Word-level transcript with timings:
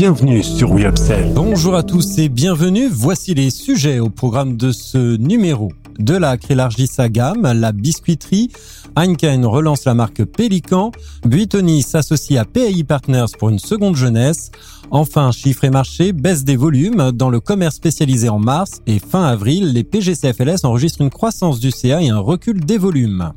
bienvenue 0.00 0.42
sur 0.42 0.72
We 0.72 0.86
Bonjour 1.34 1.74
à 1.74 1.82
tous 1.82 2.16
et 2.16 2.30
bienvenue. 2.30 2.88
Voici 2.90 3.34
les 3.34 3.50
sujets 3.50 3.98
au 3.98 4.08
programme 4.08 4.56
de 4.56 4.72
ce 4.72 5.18
numéro. 5.18 5.72
De 5.98 6.16
l'acre 6.16 6.50
élargit 6.50 6.86
sa 6.86 7.10
gamme, 7.10 7.42
la 7.42 7.72
biscuiterie, 7.72 8.50
Heineken 8.96 9.44
relance 9.44 9.84
la 9.84 9.92
marque 9.92 10.24
Pélican, 10.24 10.90
Buitoni 11.26 11.82
s'associe 11.82 12.40
à 12.40 12.46
PAI 12.46 12.82
Partners 12.82 13.26
pour 13.38 13.50
une 13.50 13.58
seconde 13.58 13.94
jeunesse, 13.94 14.50
enfin 14.90 15.32
chiffre 15.32 15.64
et 15.64 15.70
marché, 15.70 16.14
baisse 16.14 16.44
des 16.44 16.56
volumes 16.56 17.12
dans 17.12 17.28
le 17.28 17.40
commerce 17.40 17.74
spécialisé 17.74 18.30
en 18.30 18.38
mars 18.38 18.80
et 18.86 19.00
fin 19.00 19.24
avril, 19.24 19.74
les 19.74 19.84
PGCFLS 19.84 20.64
enregistrent 20.64 21.02
une 21.02 21.10
croissance 21.10 21.60
du 21.60 21.70
CA 21.72 22.00
et 22.00 22.08
un 22.08 22.20
recul 22.20 22.64
des 22.64 22.78
volumes. 22.78 23.34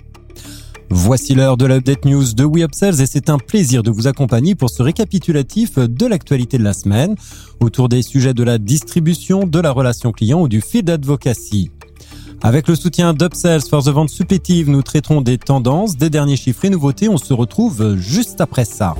Voici 0.89 1.33
l'heure 1.33 1.57
de 1.57 1.65
l'update 1.65 2.05
news 2.05 2.33
de 2.33 2.43
WeUpsells 2.43 3.01
et 3.01 3.05
c'est 3.05 3.29
un 3.29 3.37
plaisir 3.37 3.83
de 3.83 3.91
vous 3.91 4.07
accompagner 4.07 4.55
pour 4.55 4.69
ce 4.69 4.83
récapitulatif 4.83 5.79
de 5.79 6.05
l'actualité 6.05 6.57
de 6.57 6.63
la 6.63 6.73
semaine 6.73 7.15
autour 7.59 7.89
des 7.89 8.01
sujets 8.01 8.33
de 8.33 8.43
la 8.43 8.57
distribution, 8.57 9.45
de 9.45 9.59
la 9.59 9.71
relation 9.71 10.11
client 10.11 10.41
ou 10.41 10.47
du 10.47 10.61
field 10.61 10.89
advocacy. 10.89 11.71
Avec 12.41 12.67
le 12.67 12.75
soutien 12.75 13.13
d'Upsells, 13.13 13.61
force 13.69 13.85
de 13.85 13.91
vente 13.91 14.09
supplétive, 14.09 14.69
nous 14.69 14.81
traiterons 14.81 15.21
des 15.21 15.37
tendances, 15.37 15.95
des 15.95 16.09
derniers 16.09 16.35
chiffres 16.35 16.65
et 16.65 16.69
nouveautés. 16.69 17.07
On 17.07 17.17
se 17.17 17.33
retrouve 17.33 17.95
juste 17.95 18.41
après 18.41 18.65
ça. 18.65 18.95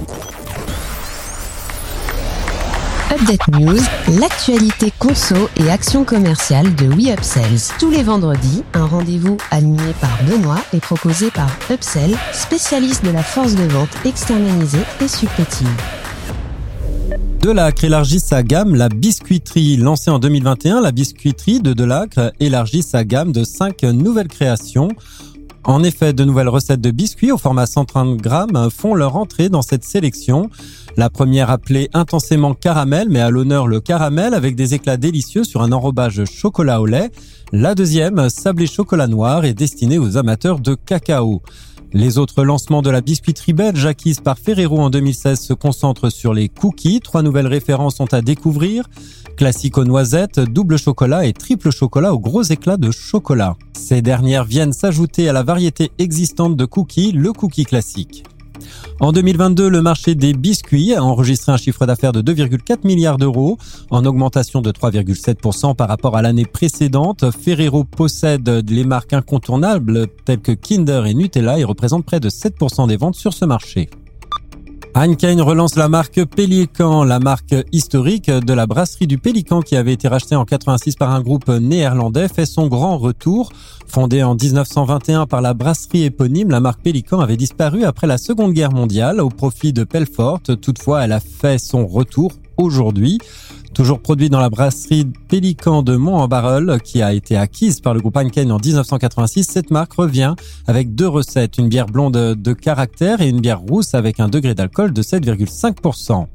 Update 3.13 3.47
News, 3.59 3.79
l'actualité 4.19 4.91
conso 4.97 5.35
et 5.57 5.69
action 5.69 6.03
commerciale 6.03 6.73
de 6.73 6.85
WeUpsells. 6.85 7.75
Tous 7.77 7.91
les 7.91 8.01
vendredis, 8.01 8.63
un 8.73 8.87
rendez-vous 8.87 9.37
animé 9.51 9.93
par 10.01 10.17
Benoît 10.23 10.57
et 10.73 10.79
proposé 10.79 11.29
par 11.29 11.47
Upsell, 11.69 12.15
spécialiste 12.31 13.05
de 13.05 13.11
la 13.11 13.21
force 13.21 13.53
de 13.53 13.65
vente 13.65 13.89
externalisée 14.03 14.81
et 14.99 15.07
supplétive. 15.07 15.69
Delacre 17.39 17.83
élargit 17.83 18.19
sa 18.19 18.41
gamme, 18.41 18.73
la 18.73 18.89
biscuiterie. 18.89 19.77
Lancée 19.77 20.09
en 20.09 20.17
2021, 20.17 20.81
la 20.81 20.91
biscuiterie 20.91 21.59
de 21.59 21.73
Delacre 21.73 22.31
élargit 22.39 22.81
sa 22.81 23.03
gamme 23.03 23.31
de 23.31 23.43
5 23.43 23.83
nouvelles 23.83 24.27
créations. 24.27 24.89
En 25.65 25.81
effet, 25.81 26.11
de 26.11 26.25
nouvelles 26.25 26.49
recettes 26.49 26.81
de 26.81 26.91
biscuits 26.91 27.31
au 27.31 27.37
format 27.37 27.65
130 27.65 28.17
grammes 28.17 28.69
font 28.69 28.95
leur 28.95 29.15
entrée 29.15 29.47
dans 29.47 29.61
cette 29.61 29.85
sélection. 29.85 30.49
La 30.97 31.09
première 31.09 31.49
appelée 31.49 31.89
intensément 31.93 32.53
caramel, 32.53 33.07
mais 33.09 33.21
à 33.21 33.29
l'honneur 33.29 33.67
le 33.67 33.79
caramel 33.79 34.33
avec 34.33 34.55
des 34.55 34.73
éclats 34.73 34.97
délicieux 34.97 35.45
sur 35.45 35.61
un 35.61 35.71
enrobage 35.71 36.25
chocolat 36.25 36.81
au 36.81 36.85
lait. 36.85 37.11
La 37.53 37.75
deuxième, 37.75 38.29
sablé 38.29 38.67
chocolat 38.67 39.07
noir, 39.07 39.45
est 39.45 39.53
destinée 39.53 39.99
aux 39.99 40.17
amateurs 40.17 40.59
de 40.59 40.75
cacao. 40.75 41.41
Les 41.95 42.17
autres 42.17 42.43
lancements 42.43 42.81
de 42.81 42.89
la 42.89 43.01
biscuiterie 43.01 43.53
belge 43.53 43.85
acquise 43.85 44.19
par 44.19 44.39
Ferrero 44.39 44.79
en 44.79 44.89
2016 44.89 45.39
se 45.39 45.53
concentrent 45.53 46.09
sur 46.09 46.33
les 46.33 46.49
cookies. 46.49 47.01
Trois 47.01 47.21
nouvelles 47.21 47.45
références 47.45 47.97
sont 47.97 48.15
à 48.15 48.21
découvrir. 48.21 48.89
Classique 49.37 49.77
aux 49.77 49.85
noisettes, 49.85 50.39
double 50.39 50.79
chocolat 50.79 51.27
et 51.27 51.33
triple 51.33 51.69
chocolat 51.69 52.11
aux 52.11 52.19
gros 52.19 52.41
éclats 52.41 52.77
de 52.77 52.89
chocolat. 52.89 53.57
Ces 53.77 54.01
dernières 54.01 54.45
viennent 54.45 54.73
s'ajouter 54.73 55.29
à 55.29 55.33
la 55.33 55.43
variété 55.43 55.91
existante 55.99 56.57
de 56.57 56.65
cookies, 56.65 57.11
le 57.11 57.31
cookie 57.31 57.65
classique. 57.65 58.23
En 58.99 59.11
2022, 59.11 59.69
le 59.69 59.81
marché 59.81 60.15
des 60.15 60.33
biscuits 60.33 60.93
a 60.93 61.03
enregistré 61.03 61.51
un 61.51 61.57
chiffre 61.57 61.85
d'affaires 61.85 62.11
de 62.11 62.21
2,4 62.21 62.85
milliards 62.85 63.17
d'euros, 63.17 63.57
en 63.89 64.05
augmentation 64.05 64.61
de 64.61 64.71
3,7% 64.71 65.75
par 65.75 65.87
rapport 65.87 66.15
à 66.15 66.21
l'année 66.21 66.45
précédente. 66.45 67.25
Ferrero 67.31 67.83
possède 67.83 68.47
les 68.69 68.83
marques 68.83 69.13
incontournables 69.13 70.07
telles 70.25 70.41
que 70.41 70.51
Kinder 70.51 71.05
et 71.05 71.13
Nutella 71.13 71.59
et 71.59 71.63
représente 71.63 72.05
près 72.05 72.19
de 72.19 72.29
7% 72.29 72.87
des 72.87 72.97
ventes 72.97 73.15
sur 73.15 73.33
ce 73.33 73.45
marché. 73.45 73.89
Heineken 74.95 75.41
relance 75.41 75.75
la 75.75 75.89
marque 75.89 76.23
Pélican, 76.23 77.03
la 77.03 77.19
marque 77.19 77.55
historique 77.71 78.29
de 78.29 78.53
la 78.53 78.67
brasserie 78.67 79.07
du 79.07 79.17
Pélican 79.17 79.61
qui 79.61 79.75
avait 79.75 79.93
été 79.93 80.07
rachetée 80.07 80.35
en 80.35 80.45
86 80.45 80.97
par 80.97 81.09
un 81.09 81.21
groupe 81.21 81.47
néerlandais 81.47 82.27
fait 82.27 82.45
son 82.45 82.67
grand 82.67 82.99
retour. 82.99 83.51
Fondée 83.87 84.21
en 84.21 84.35
1921 84.35 85.25
par 85.25 85.41
la 85.41 85.55
brasserie 85.55 86.03
éponyme, 86.03 86.51
la 86.51 86.59
marque 86.59 86.83
Pélican 86.83 87.21
avait 87.21 87.37
disparu 87.37 87.85
après 87.85 88.05
la 88.05 88.19
Seconde 88.19 88.53
Guerre 88.53 88.71
mondiale 88.71 89.19
au 89.19 89.29
profit 89.29 89.73
de 89.73 89.83
Pelfort. 89.83 90.41
Toutefois, 90.41 91.03
elle 91.03 91.11
a 91.11 91.19
fait 91.19 91.57
son 91.57 91.87
retour 91.87 92.31
aujourd'hui. 92.57 93.17
Toujours 93.73 93.99
produit 93.99 94.29
dans 94.29 94.39
la 94.39 94.51
brasserie 94.51 95.07
Pélican 95.27 95.81
de 95.81 95.95
Mont-en-Barœul, 95.95 96.79
qui 96.83 97.01
a 97.01 97.11
été 97.11 97.35
acquise 97.35 97.79
par 97.79 97.95
le 97.95 98.01
groupe 98.01 98.15
Heineken 98.15 98.51
en 98.51 98.59
1986, 98.59 99.47
cette 99.49 99.71
marque 99.71 99.93
revient 99.93 100.35
avec 100.67 100.93
deux 100.93 101.07
recettes, 101.07 101.57
une 101.57 101.69
bière 101.69 101.87
blonde 101.87 102.13
de 102.13 102.53
caractère 102.53 103.21
et 103.21 103.29
une 103.29 103.41
bière 103.41 103.61
rousse 103.61 103.95
avec 103.95 104.19
un 104.19 104.29
degré 104.29 104.53
d'alcool 104.53 104.93
de 104.93 105.01
7,5%. 105.01 106.27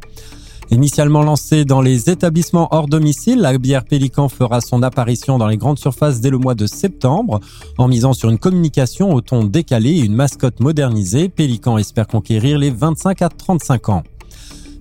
Initialement 0.72 1.22
lancée 1.22 1.64
dans 1.64 1.80
les 1.80 2.10
établissements 2.10 2.68
hors 2.72 2.88
domicile, 2.88 3.38
la 3.38 3.56
bière 3.56 3.84
Pélican 3.84 4.28
fera 4.28 4.60
son 4.60 4.82
apparition 4.82 5.38
dans 5.38 5.46
les 5.46 5.56
grandes 5.56 5.78
surfaces 5.78 6.20
dès 6.20 6.30
le 6.30 6.38
mois 6.38 6.56
de 6.56 6.66
septembre. 6.66 7.38
En 7.78 7.86
misant 7.86 8.14
sur 8.14 8.30
une 8.30 8.38
communication 8.38 9.14
au 9.14 9.20
ton 9.20 9.44
décalé 9.44 9.90
et 9.90 10.04
une 10.04 10.14
mascotte 10.14 10.58
modernisée, 10.58 11.28
Pélican 11.28 11.78
espère 11.78 12.08
conquérir 12.08 12.58
les 12.58 12.70
25 12.70 13.22
à 13.22 13.28
35 13.28 13.88
ans. 13.90 14.02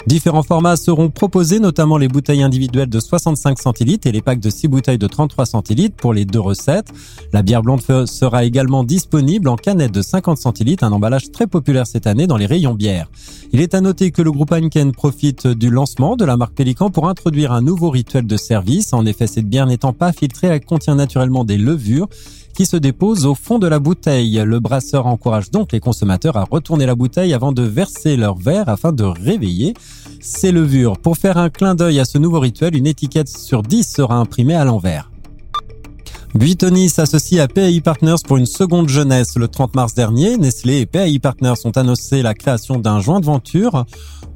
Différents 0.08 0.42
formats 0.42 0.78
seront 0.78 1.10
proposés, 1.10 1.60
notamment 1.60 1.98
les 1.98 2.08
bouteilles 2.08 2.42
individuelles 2.42 2.90
de 2.90 3.00
65 3.02 3.60
centilitres 3.60 4.08
et 4.08 4.14
les 4.14 4.22
packs 4.22 4.40
de 4.40 4.50
6 4.50 4.70
bouteilles 4.70 4.98
de 4.98 5.06
33 5.06 5.46
centilitres 5.46 5.98
pour 5.98 6.14
les 6.14 6.24
deux 6.24 6.40
recettes. 6.40 6.94
La 7.34 7.42
bière 7.42 7.62
blonde 7.62 7.82
sera 7.82 8.46
également 8.46 8.86
disponible 8.86 9.50
en 9.50 9.58
canette 9.58 9.92
de 9.92 10.02
50 10.02 10.38
centilitres, 10.38 10.86
un 10.86 10.94
emballage 10.94 11.30
très 11.32 11.46
populaire 11.46 11.86
cette 11.86 12.08
année 12.08 12.26
dans 12.26 12.38
les 12.38 12.46
rayons 12.46 12.74
bière. 12.74 13.12
Il 13.52 13.60
est 13.60 13.74
à 13.74 13.82
noter 13.82 14.12
que 14.12 14.22
le 14.22 14.32
groupe 14.32 14.54
Heineken 14.54 14.94
profite 14.94 15.46
du 15.46 15.70
lancement 15.70 16.16
de 16.16 16.24
la 16.24 16.38
marque 16.38 16.54
Pélican 16.54 16.90
pour 16.90 17.10
introduire 17.10 17.52
un 17.52 17.62
nouveau 17.62 17.90
rituel 17.90 18.26
de 18.26 18.38
service. 18.38 18.94
En 18.94 19.06
effet, 19.06 19.28
cette 19.28 19.50
bière 19.50 19.68
n'étant 19.68 19.92
pas 19.92 20.14
filtrée, 20.14 20.48
elle 20.48 20.64
contient 20.64 20.96
naturellement 20.96 21.44
des 21.44 21.58
levures 21.58 22.08
qui 22.58 22.66
se 22.66 22.76
dépose 22.76 23.28
au 23.28 23.36
fond 23.36 23.60
de 23.60 23.68
la 23.68 23.78
bouteille. 23.78 24.42
Le 24.44 24.60
brasseur 24.60 25.06
encourage 25.06 25.52
donc 25.52 25.72
les 25.74 25.80
consommateurs 25.80 26.38
à 26.38 26.44
retourner 26.44 26.88
la 26.88 26.96
bouteille 26.96 27.36
avant 27.36 27.52
de 27.52 27.62
verser 27.62 28.18
leur 28.18 28.36
verre 28.36 28.68
afin 28.68 28.92
de 28.92 29.04
réveiller 29.04 29.76
ces 30.22 30.52
levures. 30.52 30.98
Pour 30.98 31.18
faire 31.18 31.38
un 31.38 31.52
clin 31.52 31.76
d'œil 31.76 32.00
à 32.00 32.06
ce 32.06 32.18
nouveau 32.18 32.40
rituel, 32.40 32.76
une 32.76 32.88
étiquette 32.88 33.30
sur 33.30 33.62
10 33.62 33.84
sera 33.84 34.16
imprimée 34.16 34.56
à 34.56 34.66
l'envers. 34.66 35.12
Buitoni 36.34 36.90
s'associe 36.90 37.40
à 37.40 37.48
PAI 37.48 37.80
Partners 37.80 38.24
pour 38.28 38.38
une 38.38 38.48
seconde 38.48 38.90
jeunesse. 38.90 39.38
Le 39.38 39.48
30 39.48 39.76
mars 39.76 39.94
dernier, 39.94 40.36
Nestlé 40.38 40.80
et 40.80 40.86
PAI 40.88 41.20
Partners 41.20 41.64
ont 41.64 41.72
annoncé 41.72 42.24
la 42.24 42.34
création 42.34 42.80
d'un 42.80 43.00
joint 43.02 43.20
de 43.20 43.26
venture 43.26 43.86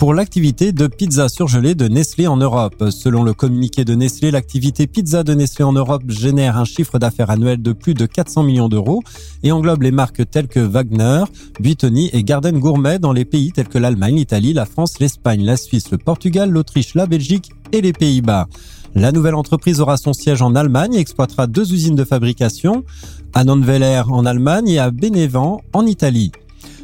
pour 0.01 0.15
l'activité 0.15 0.71
de 0.71 0.87
pizza 0.87 1.29
surgelée 1.29 1.75
de 1.75 1.87
Nestlé 1.87 2.25
en 2.25 2.37
Europe. 2.37 2.85
Selon 2.89 3.23
le 3.23 3.35
communiqué 3.35 3.85
de 3.85 3.93
Nestlé, 3.93 4.31
l'activité 4.31 4.87
pizza 4.87 5.21
de 5.21 5.35
Nestlé 5.35 5.63
en 5.63 5.73
Europe 5.73 6.01
génère 6.07 6.57
un 6.57 6.65
chiffre 6.65 6.97
d'affaires 6.97 7.29
annuel 7.29 7.61
de 7.61 7.71
plus 7.71 7.93
de 7.93 8.07
400 8.07 8.41
millions 8.41 8.67
d'euros 8.67 9.03
et 9.43 9.51
englobe 9.51 9.83
les 9.83 9.91
marques 9.91 10.27
telles 10.27 10.47
que 10.47 10.59
Wagner, 10.59 11.25
Buitoni 11.59 12.09
et 12.13 12.23
Garden 12.23 12.57
Gourmet 12.57 12.97
dans 12.97 13.13
les 13.13 13.25
pays 13.25 13.51
tels 13.51 13.67
que 13.67 13.77
l'Allemagne, 13.77 14.15
l'Italie, 14.15 14.53
la 14.53 14.65
France, 14.65 14.97
l'Espagne, 14.99 15.45
la 15.45 15.55
Suisse, 15.55 15.91
le 15.91 15.99
Portugal, 15.99 16.49
l'Autriche, 16.49 16.95
la 16.95 17.05
Belgique 17.05 17.51
et 17.71 17.81
les 17.81 17.93
Pays-Bas. 17.93 18.47
La 18.95 19.11
nouvelle 19.11 19.35
entreprise 19.35 19.81
aura 19.81 19.97
son 19.97 20.13
siège 20.13 20.41
en 20.41 20.55
Allemagne 20.55 20.95
et 20.95 20.99
exploitera 20.99 21.45
deux 21.45 21.71
usines 21.71 21.95
de 21.95 22.05
fabrication, 22.05 22.83
à 23.35 23.43
Nonveller 23.43 24.01
en 24.09 24.25
Allemagne 24.25 24.67
et 24.67 24.79
à 24.79 24.89
Benevent 24.89 25.61
en 25.73 25.85
Italie. 25.85 26.31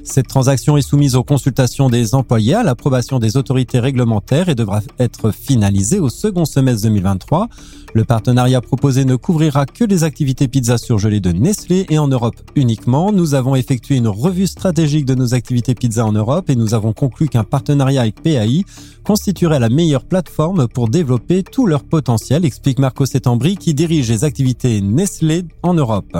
Cette 0.07 0.27
transaction 0.27 0.77
est 0.77 0.81
soumise 0.81 1.15
aux 1.15 1.23
consultations 1.23 1.89
des 1.89 2.15
employés, 2.15 2.55
à 2.55 2.63
l'approbation 2.63 3.19
des 3.19 3.35
autorités 3.35 3.81
réglementaires 3.81 4.47
et 4.47 4.55
devra 4.55 4.79
être 4.99 5.31
finalisée 5.31 5.99
au 5.99 6.07
second 6.07 6.45
semestre 6.45 6.83
2023. 6.83 7.49
Le 7.93 8.05
partenariat 8.05 8.61
proposé 8.61 9.03
ne 9.03 9.17
couvrira 9.17 9.65
que 9.65 9.83
les 9.83 10.05
activités 10.05 10.47
pizza 10.47 10.77
surgelées 10.77 11.19
de 11.19 11.33
Nestlé 11.33 11.85
et 11.89 11.99
en 11.99 12.07
Europe 12.07 12.35
uniquement. 12.55 13.11
Nous 13.11 13.33
avons 13.33 13.55
effectué 13.55 13.97
une 13.97 14.07
revue 14.07 14.47
stratégique 14.47 15.05
de 15.05 15.13
nos 15.13 15.33
activités 15.33 15.75
pizza 15.75 16.05
en 16.05 16.13
Europe 16.13 16.49
et 16.49 16.55
nous 16.55 16.73
avons 16.73 16.93
conclu 16.93 17.27
qu'un 17.27 17.43
partenariat 17.43 18.01
avec 18.01 18.23
PAI 18.23 18.63
constituerait 19.03 19.59
la 19.59 19.69
meilleure 19.69 20.05
plateforme 20.05 20.69
pour 20.69 20.87
développer 20.87 21.43
tout 21.43 21.67
leur 21.67 21.83
potentiel, 21.83 22.45
explique 22.45 22.79
Marco 22.79 23.05
Setambri 23.05 23.57
qui 23.57 23.73
dirige 23.73 24.09
les 24.09 24.23
activités 24.23 24.79
Nestlé 24.79 25.43
en 25.63 25.73
Europe. 25.73 26.17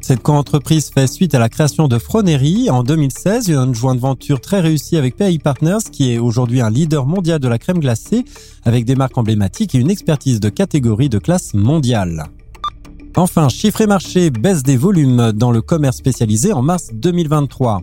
Cette 0.00 0.22
co-entreprise 0.22 0.90
fait 0.90 1.06
suite 1.06 1.34
à 1.34 1.38
la 1.38 1.48
création 1.48 1.88
de 1.88 1.98
Fronery 1.98 2.70
en 2.70 2.82
2016, 2.82 3.50
une 3.50 3.74
jointe 3.74 3.98
venture 3.98 4.40
très 4.40 4.60
réussie 4.60 4.96
avec 4.96 5.16
PAI 5.16 5.38
Partners 5.38 5.78
qui 5.90 6.12
est 6.12 6.18
aujourd'hui 6.18 6.60
un 6.60 6.70
leader 6.70 7.06
mondial 7.06 7.40
de 7.40 7.48
la 7.48 7.58
crème 7.58 7.80
glacée 7.80 8.24
avec 8.64 8.84
des 8.84 8.94
marques 8.94 9.18
emblématiques 9.18 9.74
et 9.74 9.78
une 9.78 9.90
expertise 9.90 10.40
de 10.40 10.48
catégorie 10.48 11.08
de 11.08 11.18
classe 11.18 11.52
mondiale. 11.52 12.24
Enfin, 13.16 13.48
chiffre 13.48 13.80
et 13.80 13.86
marché 13.86 14.30
baisse 14.30 14.62
des 14.62 14.76
volumes 14.76 15.32
dans 15.32 15.50
le 15.50 15.60
commerce 15.60 15.96
spécialisé 15.96 16.52
en 16.52 16.62
mars 16.62 16.90
2023. 16.92 17.82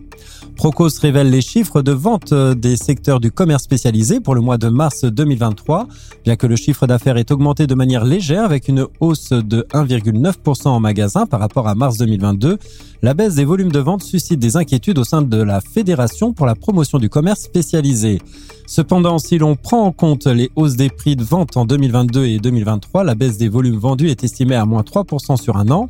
Procos 0.56 0.98
révèle 0.98 1.30
les 1.30 1.42
chiffres 1.42 1.82
de 1.82 1.92
vente 1.92 2.32
des 2.32 2.76
secteurs 2.76 3.20
du 3.20 3.30
commerce 3.30 3.64
spécialisé 3.64 4.20
pour 4.20 4.34
le 4.34 4.40
mois 4.40 4.56
de 4.56 4.68
mars 4.68 5.04
2023. 5.04 5.86
Bien 6.24 6.36
que 6.36 6.46
le 6.46 6.56
chiffre 6.56 6.86
d'affaires 6.86 7.18
ait 7.18 7.30
augmenté 7.30 7.66
de 7.66 7.74
manière 7.74 8.04
légère 8.04 8.44
avec 8.44 8.68
une 8.68 8.86
hausse 9.00 9.30
de 9.30 9.66
1,9% 9.74 10.68
en 10.68 10.80
magasin 10.80 11.26
par 11.26 11.40
rapport 11.40 11.68
à 11.68 11.74
mars 11.74 11.98
2022, 11.98 12.58
la 13.02 13.14
baisse 13.14 13.34
des 13.34 13.44
volumes 13.44 13.72
de 13.72 13.78
vente 13.78 14.02
suscite 14.02 14.38
des 14.38 14.56
inquiétudes 14.56 14.98
au 14.98 15.04
sein 15.04 15.22
de 15.22 15.42
la 15.42 15.60
Fédération 15.60 16.32
pour 16.32 16.46
la 16.46 16.54
promotion 16.54 16.98
du 16.98 17.08
commerce 17.08 17.40
spécialisé. 17.40 18.20
Cependant, 18.66 19.18
si 19.18 19.38
l'on 19.38 19.54
prend 19.54 19.82
en 19.82 19.92
compte 19.92 20.26
les 20.26 20.50
hausses 20.56 20.76
des 20.76 20.88
prix 20.88 21.14
de 21.14 21.22
vente 21.22 21.56
en 21.56 21.64
2022 21.64 22.24
et 22.24 22.38
2023, 22.38 23.04
la 23.04 23.14
baisse 23.14 23.38
des 23.38 23.48
volumes 23.48 23.78
vendus 23.78 24.08
est 24.08 24.24
estimée 24.24 24.56
à 24.56 24.64
moins 24.64 24.82
3% 24.82 25.40
sur 25.40 25.56
un 25.56 25.70
an. 25.70 25.88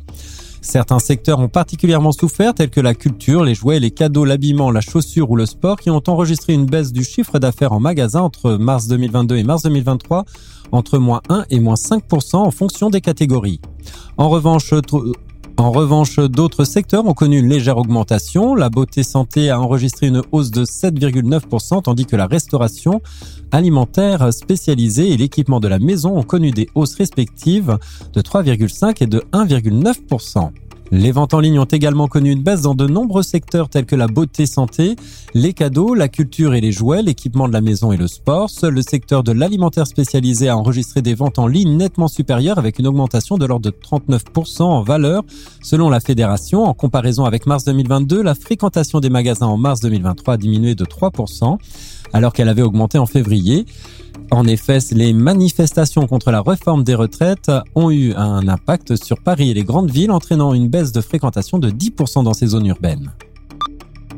Certains 0.61 0.99
secteurs 0.99 1.39
ont 1.39 1.47
particulièrement 1.47 2.11
souffert, 2.11 2.53
tels 2.53 2.69
que 2.69 2.81
la 2.81 2.93
culture, 2.93 3.43
les 3.43 3.55
jouets, 3.55 3.79
les 3.79 3.91
cadeaux, 3.91 4.25
l'habillement, 4.25 4.69
la 4.69 4.81
chaussure 4.81 5.31
ou 5.31 5.35
le 5.35 5.45
sport, 5.45 5.79
qui 5.79 5.89
ont 5.89 6.03
enregistré 6.07 6.53
une 6.53 6.65
baisse 6.65 6.91
du 6.91 7.03
chiffre 7.03 7.39
d'affaires 7.39 7.71
en 7.71 7.79
magasin 7.79 8.21
entre 8.21 8.57
mars 8.57 8.87
2022 8.87 9.37
et 9.37 9.43
mars 9.43 9.63
2023, 9.63 10.25
entre 10.71 10.97
moins 10.97 11.21
1 11.29 11.45
et 11.49 11.59
moins 11.59 11.75
5% 11.75 12.35
en 12.35 12.51
fonction 12.51 12.89
des 12.89 13.01
catégories. 13.01 13.61
En 14.17 14.29
revanche, 14.29 14.73
en 15.57 15.71
revanche, 15.71 16.19
d'autres 16.19 16.65
secteurs 16.65 17.05
ont 17.07 17.13
connu 17.13 17.39
une 17.39 17.49
légère 17.49 17.77
augmentation. 17.77 18.53
La 18.53 18.69
beauté 18.69 19.01
santé 19.01 19.49
a 19.49 19.59
enregistré 19.59 20.07
une 20.07 20.21
hausse 20.31 20.51
de 20.51 20.65
7,9%, 20.65 21.81
tandis 21.81 22.05
que 22.05 22.15
la 22.15 22.27
restauration 22.27 23.01
alimentaire 23.51 24.31
spécialisée 24.31 25.11
et 25.11 25.17
l'équipement 25.17 25.59
de 25.59 25.67
la 25.67 25.79
maison 25.79 26.15
ont 26.15 26.23
connu 26.23 26.51
des 26.51 26.69
hausses 26.75 26.95
respectives 26.95 27.77
de 28.13 28.21
3,5 28.21 29.03
et 29.03 29.07
de 29.07 29.19
1,9%. 29.33 30.51
Les 30.91 31.11
ventes 31.11 31.33
en 31.33 31.39
ligne 31.39 31.59
ont 31.59 31.65
également 31.65 32.07
connu 32.07 32.31
une 32.31 32.43
baisse 32.43 32.61
dans 32.61 32.75
de 32.75 32.87
nombreux 32.87 33.23
secteurs 33.23 33.67
tels 33.67 33.85
que 33.85 33.95
la 33.95 34.07
beauté 34.07 34.45
santé, 34.45 34.95
les 35.33 35.53
cadeaux, 35.53 35.93
la 35.93 36.07
culture 36.07 36.53
et 36.53 36.61
les 36.61 36.71
jouets, 36.71 37.01
l'équipement 37.01 37.47
de 37.47 37.53
la 37.53 37.61
maison 37.61 37.91
et 37.91 37.97
le 37.97 38.07
sport. 38.07 38.49
Seul 38.49 38.73
le 38.73 38.81
secteur 38.81 39.23
de 39.23 39.33
l'alimentaire 39.33 39.85
spécialisé 39.85 40.47
a 40.47 40.57
enregistré 40.57 41.01
des 41.01 41.13
ventes 41.13 41.39
en 41.39 41.47
ligne 41.47 41.75
nettement 41.75 42.07
supérieures 42.07 42.57
avec 42.57 42.79
une 42.79 42.87
augmentation 42.87 43.37
de 43.37 43.45
l'ordre 43.45 43.69
de 43.69 43.75
39% 43.75 44.61
en 44.63 44.81
valeur 44.81 45.23
selon 45.61 45.89
la 45.89 45.99
fédération. 45.99 46.63
En 46.63 46.73
comparaison 46.73 47.25
avec 47.25 47.47
mars 47.47 47.65
2022, 47.65 48.21
la 48.21 48.35
fréquentation 48.35 48.99
des 48.99 49.09
magasins 49.09 49.47
en 49.47 49.57
mars 49.57 49.81
2023 49.81 50.35
a 50.35 50.37
diminué 50.37 50.75
de 50.75 50.85
3% 50.85 51.57
alors 52.13 52.33
qu'elle 52.33 52.49
avait 52.49 52.61
augmenté 52.61 52.97
en 52.97 53.05
février. 53.05 53.65
En 54.31 54.45
effet, 54.45 54.79
les 54.91 55.13
manifestations 55.13 56.05
contre 56.05 56.31
la 56.31 56.41
réforme 56.41 56.83
des 56.83 56.95
retraites 56.95 57.51
ont 57.75 57.91
eu 57.91 58.13
un 58.13 58.47
impact 58.47 58.95
sur 59.01 59.19
Paris 59.19 59.51
et 59.51 59.53
les 59.53 59.63
grandes 59.63 59.89
villes, 59.89 60.11
entraînant 60.11 60.53
une 60.53 60.67
baisse 60.67 60.91
de 60.91 61.01
fréquentation 61.01 61.59
de 61.59 61.69
10% 61.69 62.23
dans 62.23 62.33
ces 62.33 62.47
zones 62.47 62.65
urbaines. 62.65 63.11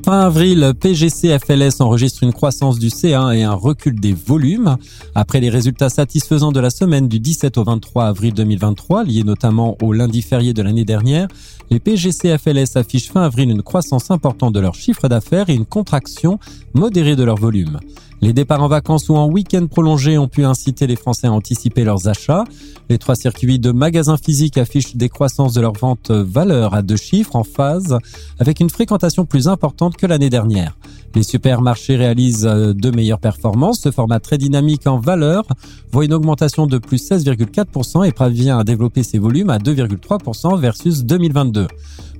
Fin 0.03 0.21
avril, 0.21 0.73
PGC 0.79 1.37
FLS 1.37 1.81
enregistre 1.81 2.23
une 2.23 2.33
croissance 2.33 2.79
du 2.79 2.87
C1 2.87 3.35
et 3.35 3.43
un 3.43 3.53
recul 3.53 3.99
des 3.99 4.13
volumes. 4.13 4.77
Après 5.13 5.39
les 5.39 5.49
résultats 5.49 5.89
satisfaisants 5.89 6.51
de 6.51 6.59
la 6.59 6.69
semaine 6.69 7.07
du 7.07 7.19
17 7.19 7.57
au 7.57 7.63
23 7.63 8.05
avril 8.05 8.33
2023, 8.33 9.03
liés 9.03 9.23
notamment 9.23 9.77
au 9.83 9.93
lundi 9.93 10.21
férié 10.21 10.53
de 10.53 10.63
l'année 10.63 10.85
dernière, 10.85 11.27
les 11.69 11.79
PGC 11.79 12.37
FLS 12.37 12.77
affichent 12.77 13.11
fin 13.11 13.21
avril 13.21 13.51
une 13.51 13.61
croissance 13.61 14.09
importante 14.09 14.53
de 14.53 14.59
leur 14.59 14.73
chiffre 14.73 15.07
d'affaires 15.07 15.49
et 15.49 15.53
une 15.53 15.65
contraction 15.65 16.39
modérée 16.73 17.15
de 17.15 17.23
leur 17.23 17.37
volume. 17.37 17.79
Les 18.21 18.33
départs 18.33 18.61
en 18.61 18.67
vacances 18.67 19.07
ou 19.07 19.15
en 19.15 19.27
week-end 19.27 19.65
prolongé 19.67 20.17
ont 20.17 20.27
pu 20.27 20.43
inciter 20.43 20.87
les 20.87 20.97
Français 20.97 21.27
à 21.27 21.31
anticiper 21.31 21.85
leurs 21.85 22.09
achats. 22.09 22.43
Les 22.89 22.97
trois 22.97 23.15
circuits 23.15 23.59
de 23.59 23.71
magasins 23.71 24.17
physiques 24.17 24.57
affichent 24.57 24.97
des 24.97 25.07
croissances 25.07 25.53
de 25.53 25.61
leurs 25.61 25.73
ventes 25.73 26.11
valeur 26.11 26.73
à 26.73 26.81
deux 26.81 26.97
chiffres 26.97 27.37
en 27.37 27.45
phase 27.45 27.97
avec 28.37 28.59
une 28.59 28.69
fréquentation 28.69 29.25
plus 29.25 29.47
importante 29.47 29.95
que 29.95 30.05
l'année 30.05 30.29
dernière. 30.29 30.77
Les 31.15 31.23
supermarchés 31.23 31.95
réalisent 31.95 32.45
euh, 32.45 32.73
de 32.73 32.91
meilleures 32.91 33.19
performances. 33.19 33.81
Ce 33.81 33.91
format 33.91 34.19
très 34.19 34.37
dynamique 34.37 34.85
en 34.87 34.99
valeur 34.99 35.43
voit 35.91 36.05
une 36.05 36.13
augmentation 36.13 36.67
de 36.67 36.77
plus 36.77 37.01
16,4% 37.09 38.07
et 38.07 38.11
parvient 38.11 38.59
à 38.59 38.63
développer 38.63 39.03
ses 39.03 39.17
volumes 39.17 39.49
à 39.49 39.57
2,3% 39.57 40.59
versus 40.59 41.03
2022. 41.03 41.67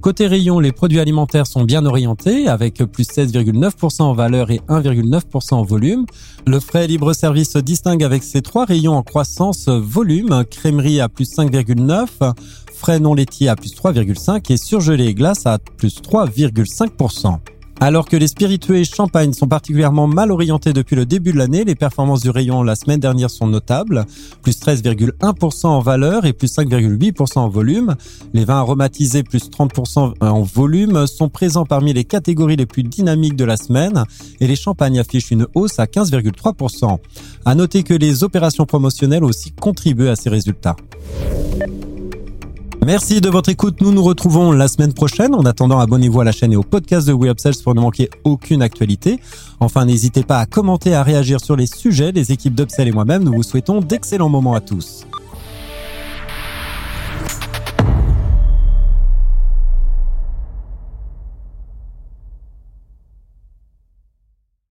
Côté 0.02 0.28
rayon, 0.28 0.60
les 0.60 0.72
produits 0.72 1.00
alimentaires 1.02 1.46
sont 1.46 1.66
bien 1.66 1.86
orientés 1.86 2.48
avec 2.48 2.76
plus 2.76 3.04
16,9% 3.04 4.02
en 4.02 4.14
valeur 4.14 4.50
et 4.50 4.62
1,9% 4.70 5.56
en 5.56 5.64
volume. 5.64 6.06
Le 6.48 6.60
frais 6.62 6.88
libre-service 6.88 7.52
se 7.52 7.60
distingue 7.60 8.04
avec 8.04 8.24
ses 8.24 8.42
trois 8.42 8.64
rayons 8.64 8.94
en 8.94 9.04
croissance 9.04 9.68
volume, 9.68 10.46
crèmerie 10.50 11.02
à 11.02 11.10
plus 11.10 11.30
5,9%, 11.30 12.34
frais 12.74 13.02
non 13.02 13.14
laitiers 13.14 13.50
à 13.50 13.58
plus 13.58 13.76
3,5% 13.76 14.52
et 14.54 14.58
surgelé 14.58 15.08
et 15.08 15.14
glace 15.14 15.46
à 15.46 15.58
plus 15.60 16.02
3,5%. 16.02 17.40
Alors 17.82 18.06
que 18.06 18.18
les 18.18 18.28
spiritueux 18.28 18.76
et 18.76 18.84
champagne 18.84 19.32
sont 19.32 19.48
particulièrement 19.48 20.06
mal 20.06 20.34
orientés 20.34 20.74
depuis 20.74 20.98
le 20.98 21.06
début 21.06 21.32
de 21.32 21.38
l'année, 21.38 21.64
les 21.64 21.76
performances 21.76 22.22
du 22.22 22.30
rayon 22.30 22.62
la 22.62 22.76
semaine 22.76 23.00
dernière 23.00 23.30
sont 23.30 23.48
notables, 23.48 24.06
plus 24.42 24.60
13,1% 24.60 25.68
en 25.68 25.80
valeur 25.80 26.26
et 26.26 26.34
plus 26.34 26.54
5,8% 26.54 27.40
en 27.40 27.48
volume. 27.48 27.96
Les 28.34 28.44
vins 28.44 28.58
aromatisés 28.58 29.24
plus 29.24 29.50
30% 29.50 30.14
en 30.20 30.42
volume 30.42 31.08
sont 31.08 31.30
présents 31.30 31.66
parmi 31.66 31.94
les 31.94 32.04
catégories 32.04 32.58
les 32.58 32.66
plus 32.66 32.84
dynamiques 32.84 33.38
de 33.38 33.46
la 33.46 33.56
semaine 33.56 34.04
et 34.42 34.48
les 34.48 34.58
champagnes 34.58 35.00
affichent 35.00 35.32
une 35.32 35.48
hausse 35.56 35.80
à 35.80 35.86
15,3%. 35.86 36.98
À 37.46 37.56
noter 37.56 37.84
que 37.84 37.94
les 37.94 38.26
opérations 38.26 38.66
promotionnelles 38.66 39.24
aussi 39.24 39.54
contribuent 39.54 40.10
à 40.10 40.18
ces 40.18 40.30
résultats. 40.30 40.76
Merci 42.90 43.22
de 43.22 43.30
votre 43.30 43.50
écoute. 43.50 43.82
Nous 43.82 43.92
nous 43.92 44.02
retrouvons 44.02 44.52
la 44.52 44.68
semaine 44.68 44.94
prochaine. 44.94 45.36
En 45.36 45.46
attendant, 45.46 45.80
abonnez-vous 45.80 46.22
à 46.22 46.24
la 46.24 46.32
chaîne 46.32 46.54
et 46.54 46.56
au 46.56 46.64
podcast 46.64 47.08
de 47.08 47.14
WeUpsells 47.14 47.62
pour 47.64 47.76
ne 47.76 47.82
manquer 47.82 48.10
aucune 48.24 48.64
actualité. 48.64 49.20
Enfin, 49.60 49.86
n'hésitez 49.86 50.24
pas 50.24 50.40
à 50.40 50.48
commenter, 50.48 50.96
à 50.96 51.04
réagir 51.04 51.40
sur 51.40 51.56
les 51.56 51.68
sujets. 51.68 52.12
Les 52.12 52.32
équipes 52.32 52.56
d'Upsell 52.56 52.88
et 52.88 52.92
moi-même, 52.92 53.24
nous 53.24 53.34
vous 53.34 53.44
souhaitons 53.44 53.82
d'excellents 53.82 54.30
moments 54.30 54.56
à 54.56 54.60
tous. 54.60 55.06